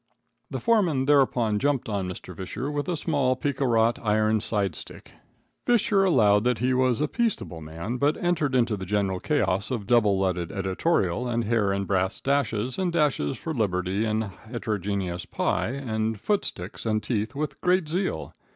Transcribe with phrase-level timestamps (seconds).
[0.49, 2.35] The foreman thereupon jumped on Mr.
[2.35, 5.11] Visscher with a small pica wrought iron side stick.
[5.67, 9.85] Visscher allowed that he was a peaceable man, but entered into the general chaos of
[9.85, 15.67] double leaded editorial, and hair and brass dashes, and dashes for liberty and heterogeneous "pi,"
[15.67, 18.33] and foot sticks and teeth, with great zeal.